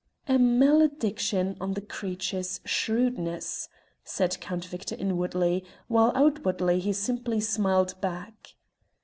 [0.27, 3.69] "A malediction on the creature's shrewdness!"
[4.03, 8.55] said Count Victor inwardly, while outwardly he simply smiled back.